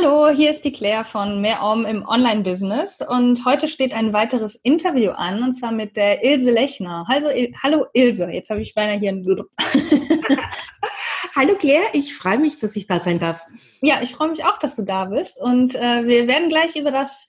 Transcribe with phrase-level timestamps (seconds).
[0.00, 4.54] Hallo, hier ist die Claire von Mehr Om im Online-Business und heute steht ein weiteres
[4.54, 7.04] Interview an und zwar mit der Ilse Lechner.
[7.08, 9.24] Also, Il hallo Ilse, jetzt habe ich beinahe hier ein
[11.34, 13.40] Hallo Claire, ich freue mich, dass ich da sein darf.
[13.80, 16.92] Ja, ich freue mich auch, dass du da bist und äh, wir werden gleich über
[16.92, 17.28] das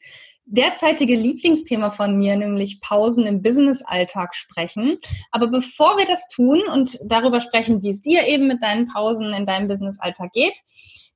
[0.49, 4.97] derzeitige Lieblingsthema von mir, nämlich Pausen im Business-Alltag sprechen.
[5.31, 9.33] Aber bevor wir das tun und darüber sprechen, wie es dir eben mit deinen Pausen
[9.33, 10.57] in deinem Business-Alltag geht,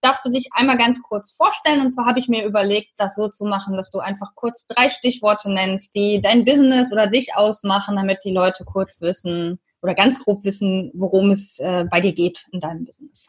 [0.02, 1.82] darfst du dich einmal ganz kurz vorstellen.
[1.82, 4.90] Und zwar habe ich mir überlegt, das so zu machen, dass du einfach kurz drei
[4.90, 10.24] Stichworte nennst, die dein Business oder dich ausmachen, damit die Leute kurz wissen oder ganz
[10.24, 13.28] grob wissen, worum es äh, bei dir geht in deinem Business.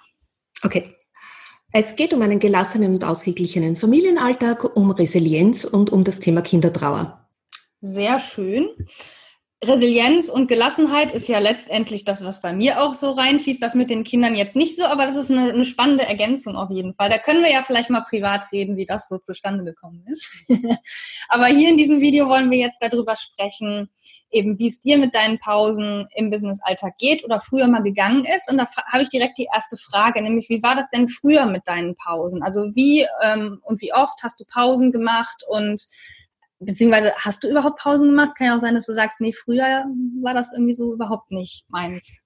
[0.62, 0.94] Okay.
[1.76, 7.26] Es geht um einen gelassenen und ausgeglichenen Familienalltag, um Resilienz und um das Thema Kindertrauer.
[7.80, 8.68] Sehr schön.
[9.66, 13.62] Resilienz und Gelassenheit ist ja letztendlich das, was bei mir auch so reinfließt.
[13.62, 16.70] Das mit den Kindern jetzt nicht so, aber das ist eine, eine, spannende Ergänzung auf
[16.70, 17.10] jeden Fall.
[17.10, 20.30] Da können wir ja vielleicht mal privat reden, wie das so zustande gekommen ist.
[21.28, 23.90] aber hier in diesem Video wollen wir jetzt darüber sprechen,
[24.30, 28.50] eben wie es dir mit deinen Pausen im Business-Alltag geht oder früher mal gegangen ist.
[28.50, 31.66] Und da habe ich direkt die erste Frage, nämlich wie war das denn früher mit
[31.66, 32.42] deinen Pausen?
[32.42, 35.86] Also wie ähm, und wie oft hast du Pausen gemacht und
[36.64, 38.32] beziehungsweise hast du überhaupt Pausen gemacht?
[38.36, 39.84] Kann ja auch sein, dass du sagst, nee, früher
[40.22, 42.18] war das irgendwie so überhaupt nicht meins.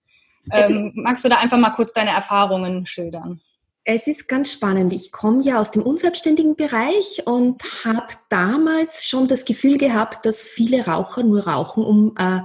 [0.52, 3.40] Ähm, magst du da einfach mal kurz deine Erfahrungen schildern?
[3.84, 4.92] Es ist ganz spannend.
[4.92, 10.42] Ich komme ja aus dem unselbstständigen Bereich und habe damals schon das Gefühl gehabt, dass
[10.42, 12.40] viele Raucher nur rauchen, um äh,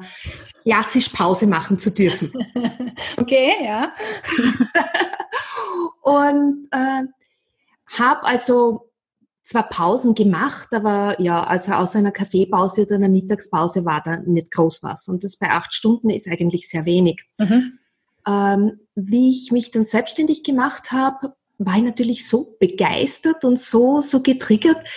[0.63, 2.31] klassisch Pause machen zu dürfen.
[3.17, 3.91] okay, ja.
[6.01, 7.03] und äh,
[7.99, 8.89] habe also
[9.43, 14.51] zwar Pausen gemacht, aber ja, also außer einer Kaffeepause oder einer Mittagspause war da nicht
[14.51, 15.09] groß was.
[15.09, 17.23] Und das bei acht Stunden ist eigentlich sehr wenig.
[17.37, 17.79] Mhm.
[18.25, 23.99] Ähm, wie ich mich dann selbstständig gemacht habe, war ich natürlich so begeistert und so,
[23.99, 24.87] so getriggert,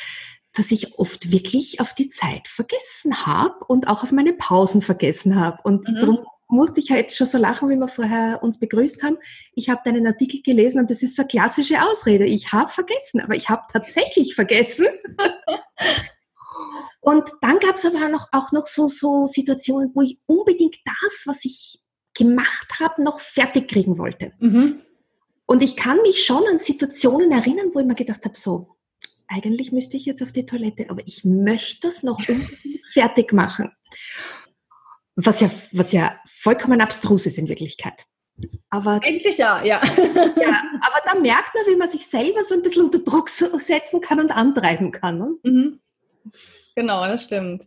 [0.55, 5.39] dass ich oft wirklich auf die Zeit vergessen habe und auch auf meine Pausen vergessen
[5.39, 5.59] habe.
[5.65, 6.01] Und mhm.
[6.01, 6.19] darum
[6.49, 9.19] musste ich ja jetzt schon so lachen, wie wir vorher uns begrüßt haben.
[9.53, 12.25] Ich habe deinen Artikel gelesen und das ist so eine klassische Ausrede.
[12.25, 14.87] Ich habe vergessen, aber ich habe tatsächlich vergessen.
[17.01, 21.23] und dann gab es aber noch, auch noch so, so Situationen, wo ich unbedingt das,
[21.27, 21.81] was ich
[22.15, 24.33] gemacht habe, noch fertig kriegen wollte.
[24.39, 24.83] Mhm.
[25.47, 28.77] Und ich kann mich schon an Situationen erinnern, wo ich mir gedacht habe, so,
[29.28, 32.21] eigentlich müsste ich jetzt auf die Toilette, aber ich möchte das noch
[32.93, 33.73] fertig machen.
[35.16, 38.04] Was ja, was ja vollkommen abstrus ist in Wirklichkeit.
[38.71, 39.81] Aber, Eigentlich ja, ja.
[40.41, 40.62] ja.
[40.81, 44.21] Aber da merkt man, wie man sich selber so ein bisschen unter Druck setzen kann
[44.21, 45.19] und antreiben kann.
[45.19, 45.34] Ne?
[45.43, 45.81] Mhm.
[46.75, 47.66] Genau, das stimmt.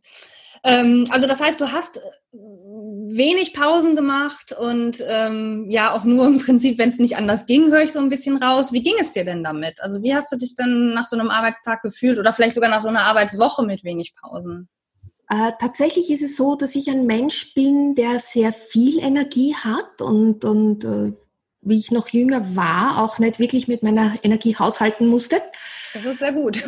[0.63, 1.99] Ähm, also das heißt, du hast
[2.31, 7.71] wenig Pausen gemacht und ähm, ja auch nur im Prinzip, wenn es nicht anders ging,
[7.71, 8.71] höre ich so ein bisschen raus.
[8.71, 9.81] Wie ging es dir denn damit?
[9.81, 12.81] Also wie hast du dich dann nach so einem Arbeitstag gefühlt oder vielleicht sogar nach
[12.81, 14.69] so einer Arbeitswoche mit wenig Pausen?
[15.29, 20.01] Äh, tatsächlich ist es so, dass ich ein Mensch bin, der sehr viel Energie hat
[20.01, 21.13] und, und äh,
[21.61, 25.39] wie ich noch jünger war, auch nicht wirklich mit meiner Energie haushalten musste.
[25.93, 26.63] Das ist sehr gut.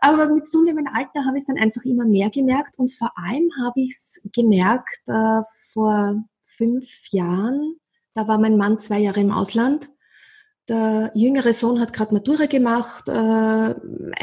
[0.00, 3.50] Aber mit zunehmendem Alter habe ich es dann einfach immer mehr gemerkt und vor allem
[3.62, 5.42] habe ich es gemerkt äh,
[5.72, 7.76] vor fünf Jahren.
[8.14, 9.90] Da war mein Mann zwei Jahre im Ausland.
[10.68, 13.74] Der jüngere Sohn hat gerade Matura gemacht, äh,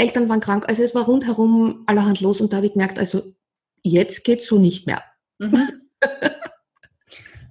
[0.01, 3.33] Eltern waren krank, also es war rundherum allerhand los und da habe ich gemerkt, also
[3.81, 5.03] jetzt geht so nicht mehr.
[5.39, 5.67] Mhm.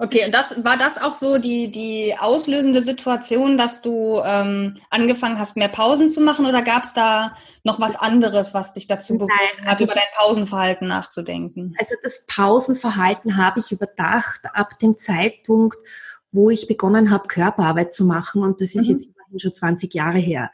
[0.00, 5.41] Okay, und das war das auch so die, die auslösende Situation, dass du ähm, angefangen
[5.41, 9.14] hast, mehr Pausen zu machen oder gab es da noch was anderes, was dich dazu
[9.14, 9.32] bewogen
[9.62, 11.75] hat, also, über dein Pausenverhalten nachzudenken?
[11.81, 15.79] Also das Pausenverhalten habe ich überdacht ab dem Zeitpunkt,
[16.31, 18.95] wo ich begonnen habe, Körperarbeit zu machen und das ist mhm.
[18.95, 20.51] jetzt immerhin schon 20 Jahre her.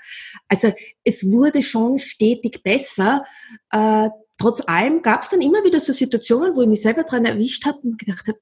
[0.49, 0.73] Also
[1.05, 3.25] es wurde schon stetig besser.
[3.71, 7.25] Äh, trotz allem gab es dann immer wieder so Situationen, wo ich mich selber dran
[7.25, 8.39] erwischt habe und gedacht habe,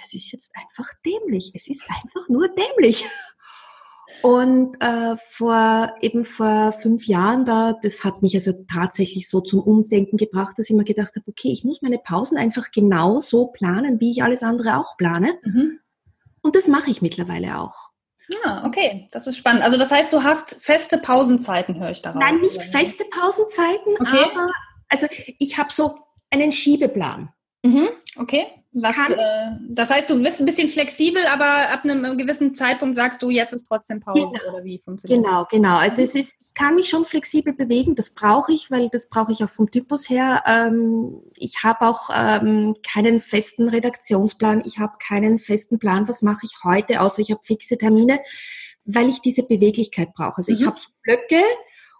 [0.00, 1.52] das ist jetzt einfach dämlich.
[1.54, 3.04] Es ist einfach nur dämlich.
[4.22, 9.60] Und äh, vor eben vor fünf Jahren da, das hat mich also tatsächlich so zum
[9.60, 13.46] Umdenken gebracht, dass ich mir gedacht habe, okay, ich muss meine Pausen einfach genau so
[13.46, 15.38] planen, wie ich alles andere auch plane.
[15.44, 15.78] Mhm.
[16.42, 17.74] Und das mache ich mittlerweile auch.
[18.44, 19.62] Ah, okay, das ist spannend.
[19.62, 22.20] Also das heißt, du hast feste Pausenzeiten, höre ich daraus.
[22.20, 24.24] Nein, nicht feste Pausenzeiten, okay.
[24.30, 24.50] aber
[24.88, 25.06] also
[25.38, 25.98] ich habe so
[26.30, 27.32] einen Schiebeplan.
[27.62, 27.88] Mhm,
[28.18, 28.46] okay.
[28.72, 29.16] Was, äh,
[29.70, 33.54] das heißt, du bist ein bisschen flexibel, aber ab einem gewissen Zeitpunkt sagst du, jetzt
[33.54, 34.54] ist trotzdem Pause genau.
[34.54, 35.76] oder wie funktioniert Genau, genau.
[35.78, 39.32] Also es ist, ich kann mich schon flexibel bewegen, das brauche ich, weil das brauche
[39.32, 40.42] ich auch vom Typus her.
[40.46, 46.44] Ähm, ich habe auch ähm, keinen festen Redaktionsplan, ich habe keinen festen Plan, was mache
[46.44, 48.20] ich heute, außer ich habe fixe Termine,
[48.84, 50.38] weil ich diese Beweglichkeit brauche.
[50.38, 50.58] Also mhm.
[50.58, 51.42] ich habe Blöcke,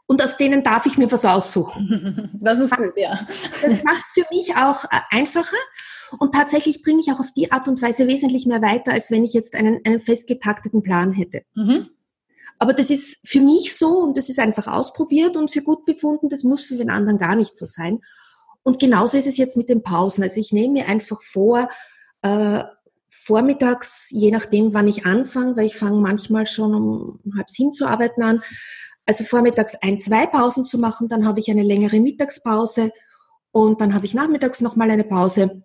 [0.08, 2.30] und aus denen darf ich mir was aussuchen.
[2.40, 3.26] Das ist gut, ja.
[3.62, 5.56] Das macht es für mich auch äh, einfacher
[6.18, 9.24] und tatsächlich bringe ich auch auf die Art und Weise wesentlich mehr weiter, als wenn
[9.24, 11.42] ich jetzt einen, einen festgetakteten Plan hätte.
[11.54, 11.90] Mhm.
[12.58, 16.28] Aber das ist für mich so und das ist einfach ausprobiert und für gut befunden,
[16.28, 18.00] das muss für den anderen gar nicht so sein.
[18.62, 20.22] Und genauso ist es jetzt mit den Pausen.
[20.22, 21.68] Also ich nehme mir einfach vor,
[22.22, 22.64] äh,
[23.10, 27.86] vormittags, je nachdem, wann ich anfange, weil ich fange manchmal schon um halb sieben zu
[27.86, 28.42] arbeiten an,
[29.08, 32.90] also vormittags ein, zwei Pausen zu machen, dann habe ich eine längere Mittagspause
[33.50, 35.62] und dann habe ich nachmittags nochmal eine Pause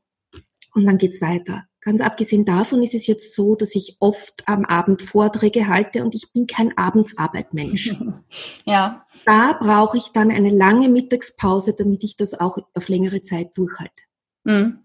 [0.74, 1.66] und dann geht's weiter.
[1.82, 6.16] Ganz abgesehen davon ist es jetzt so, dass ich oft am Abend Vorträge halte und
[6.16, 7.94] ich bin kein Abendsarbeitmensch.
[8.66, 9.06] ja.
[9.26, 14.04] Da brauche ich dann eine lange Mittagspause, damit ich das auch auf längere Zeit durchhalte.
[14.46, 14.83] Mhm.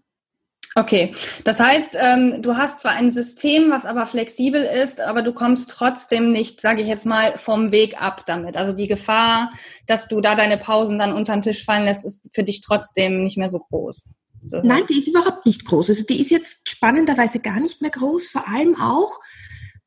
[0.75, 5.33] Okay, das heißt, ähm, du hast zwar ein System, was aber flexibel ist, aber du
[5.33, 8.55] kommst trotzdem nicht, sage ich jetzt mal, vom Weg ab damit.
[8.55, 9.51] Also die Gefahr,
[9.87, 13.23] dass du da deine Pausen dann unter den Tisch fallen lässt, ist für dich trotzdem
[13.23, 14.11] nicht mehr so groß.
[14.45, 14.61] So.
[14.63, 15.89] Nein, die ist überhaupt nicht groß.
[15.89, 19.19] Also die ist jetzt spannenderweise gar nicht mehr groß, vor allem auch,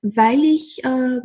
[0.02, 1.20] weil ich äh,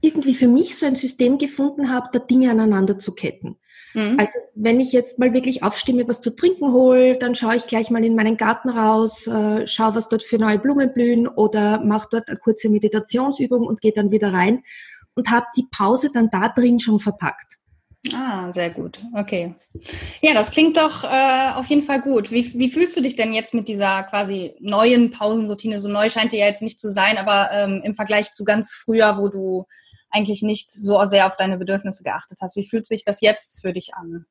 [0.00, 3.58] irgendwie für mich so ein System gefunden habe, da Dinge aneinander zu ketten.
[3.94, 4.16] Mhm.
[4.18, 7.90] Also wenn ich jetzt mal wirklich aufstimme, was zu trinken hole, dann schaue ich gleich
[7.90, 12.08] mal in meinen Garten raus, äh, schaue, was dort für neue Blumen blühen oder mache
[12.10, 14.62] dort eine kurze Meditationsübung und gehe dann wieder rein
[15.14, 17.58] und habe die Pause dann da drin schon verpackt.
[18.14, 19.00] Ah, sehr gut.
[19.14, 19.54] Okay.
[20.20, 22.30] Ja, das klingt doch äh, auf jeden Fall gut.
[22.30, 25.80] Wie, wie fühlst du dich denn jetzt mit dieser quasi neuen Pausenroutine?
[25.80, 28.72] So neu scheint die ja jetzt nicht zu sein, aber ähm, im Vergleich zu ganz
[28.72, 29.66] früher, wo du
[30.10, 32.56] eigentlich nicht so sehr auf deine Bedürfnisse geachtet hast.
[32.56, 34.26] Wie fühlt sich das jetzt für dich an?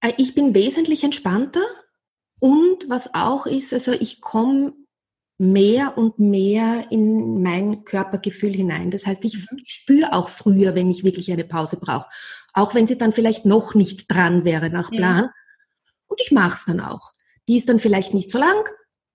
[0.00, 1.64] Äh, ich bin wesentlich entspannter
[2.40, 4.74] und was auch ist, also ich komme
[5.38, 8.90] mehr und mehr in mein Körpergefühl hinein.
[8.90, 9.58] Das heißt, ich mhm.
[9.66, 12.08] spüre auch früher, wenn ich wirklich eine Pause brauche.
[12.52, 14.96] Auch wenn sie dann vielleicht noch nicht dran wäre nach mhm.
[14.96, 15.24] Plan.
[15.24, 15.30] Mhm.
[16.06, 17.12] Und ich mache es dann auch.
[17.48, 18.64] Die ist dann vielleicht nicht so lang,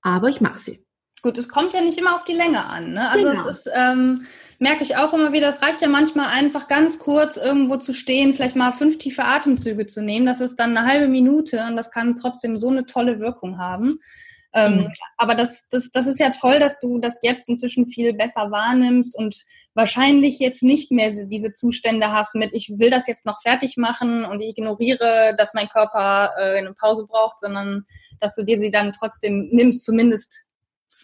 [0.01, 0.85] aber ich mache sie.
[1.21, 2.93] Gut, es kommt ja nicht immer auf die Länge an.
[2.93, 3.09] Ne?
[3.09, 3.47] Also genau.
[3.47, 4.25] es ist, ähm,
[4.59, 8.33] merke ich auch immer wieder, es reicht ja manchmal einfach ganz kurz irgendwo zu stehen,
[8.33, 10.25] vielleicht mal fünf tiefe Atemzüge zu nehmen.
[10.25, 13.99] Das ist dann eine halbe Minute und das kann trotzdem so eine tolle Wirkung haben.
[14.53, 14.91] Ähm, mhm.
[15.17, 19.17] Aber das, das, das ist ja toll, dass du das jetzt inzwischen viel besser wahrnimmst
[19.17, 19.43] und
[19.75, 24.25] wahrscheinlich jetzt nicht mehr diese Zustände hast mit, ich will das jetzt noch fertig machen
[24.25, 27.85] und ich ignoriere, dass mein Körper äh, eine Pause braucht, sondern
[28.19, 30.48] dass du dir sie dann trotzdem nimmst, zumindest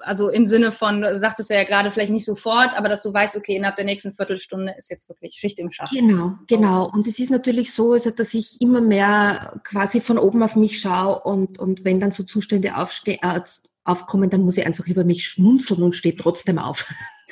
[0.02, 3.36] also im Sinne von, sagtest du ja gerade vielleicht nicht sofort, aber dass du weißt,
[3.36, 5.92] okay, innerhalb der nächsten Viertelstunde ist jetzt wirklich Schicht im Schacht.
[5.92, 6.90] Genau, genau.
[6.92, 10.80] Und es ist natürlich so, also, dass ich immer mehr quasi von oben auf mich
[10.80, 13.42] schaue und, und wenn dann so Zustände aufste äh,
[13.84, 16.92] aufkommen, dann muss ich einfach über mich schmunzeln und stehe trotzdem auf.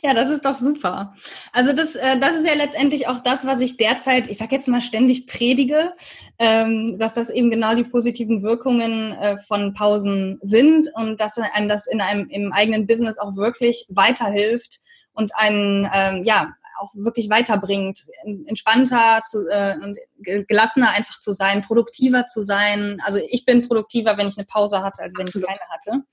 [0.02, 1.14] Ja, das ist doch super.
[1.52, 4.66] Also das, äh, das ist ja letztendlich auch das, was ich derzeit, ich sage jetzt
[4.66, 5.92] mal ständig predige,
[6.38, 11.68] ähm, dass das eben genau die positiven Wirkungen äh, von Pausen sind und dass einem
[11.68, 14.80] das in einem im eigenen Business auch wirklich weiterhilft
[15.12, 18.00] und einen ähm, ja auch wirklich weiterbringt,
[18.46, 19.98] entspannter zu, äh, und
[20.46, 23.02] gelassener einfach zu sein, produktiver zu sein.
[23.04, 25.48] Also ich bin produktiver, wenn ich eine Pause hatte, als wenn Absolut.
[25.50, 26.04] ich keine hatte.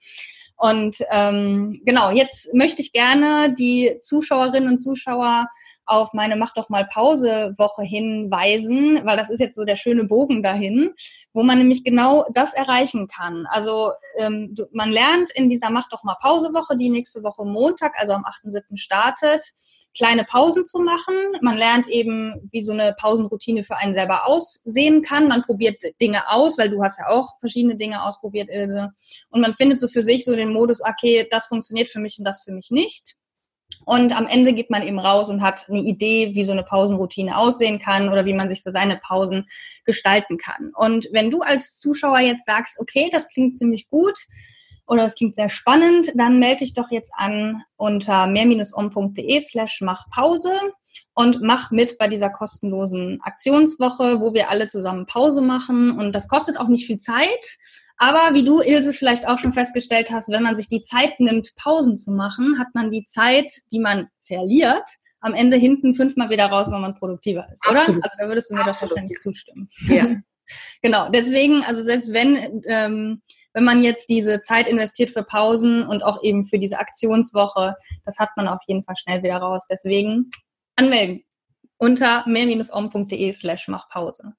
[0.57, 5.47] Und ähm, genau, jetzt möchte ich gerne die Zuschauerinnen und Zuschauer
[5.87, 10.03] auf meine Mach doch mal Pause Woche hinweisen, weil das ist jetzt so der schöne
[10.03, 10.93] Bogen dahin,
[11.33, 13.47] wo man nämlich genau das erreichen kann.
[13.49, 17.93] Also ähm, man lernt in dieser Mach doch mal Pause Woche, die nächste Woche Montag,
[17.97, 18.77] also am 8.7.
[18.77, 19.43] startet,
[19.95, 21.15] kleine Pausen zu machen.
[21.41, 25.27] Man lernt eben, wie so eine Pausenroutine für einen selber aussehen kann.
[25.27, 28.91] Man probiert Dinge aus, weil du hast ja auch verschiedene Dinge ausprobiert, Ilse.
[29.29, 32.25] Und man findet so für sich so den Modus, okay, das funktioniert für mich und
[32.25, 33.15] das für mich nicht.
[33.85, 37.37] Und am Ende geht man eben raus und hat eine Idee, wie so eine Pausenroutine
[37.37, 39.47] aussehen kann oder wie man sich so seine Pausen
[39.85, 40.71] gestalten kann.
[40.75, 44.17] Und wenn du als Zuschauer jetzt sagst, okay, das klingt ziemlich gut,
[44.87, 50.51] oder es klingt sehr spannend, dann melde dich doch jetzt an unter mehr-om.de slash machpause
[51.13, 55.97] und mach mit bei dieser kostenlosen Aktionswoche, wo wir alle zusammen Pause machen.
[55.97, 57.57] Und das kostet auch nicht viel Zeit.
[57.97, 61.55] Aber wie du, Ilse, vielleicht auch schon festgestellt hast, wenn man sich die Zeit nimmt,
[61.55, 64.83] Pausen zu machen, hat man die Zeit, die man verliert,
[65.19, 67.81] am Ende hinten fünfmal wieder raus, wenn man produktiver ist, oder?
[67.81, 68.03] Absolut.
[68.03, 68.91] Also da würdest du mir Absolut.
[68.91, 69.69] doch wahrscheinlich zustimmen.
[69.87, 70.07] Ja.
[70.81, 73.21] Genau, deswegen, also selbst wenn, ähm,
[73.53, 77.75] wenn man jetzt diese Zeit investiert für Pausen und auch eben für diese Aktionswoche,
[78.05, 79.67] das hat man auf jeden Fall schnell wieder raus.
[79.69, 80.29] Deswegen
[80.77, 81.23] anmelden
[81.77, 84.33] unter mehr-om.de slash machpause.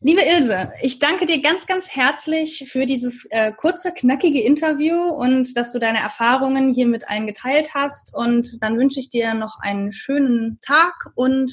[0.00, 5.54] Liebe Ilse, ich danke dir ganz, ganz herzlich für dieses äh, kurze, knackige Interview und
[5.56, 8.14] dass du deine Erfahrungen hier mit allen geteilt hast.
[8.14, 11.52] Und dann wünsche ich dir noch einen schönen Tag und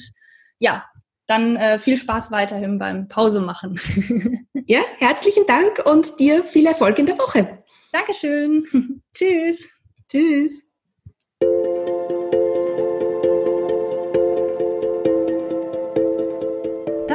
[0.58, 0.86] ja,
[1.26, 3.78] dann äh, viel Spaß weiterhin beim Pause machen.
[4.66, 7.62] ja, herzlichen Dank und dir viel Erfolg in der Woche.
[7.92, 9.02] Dankeschön.
[9.14, 9.68] Tschüss.
[10.08, 10.62] Tschüss.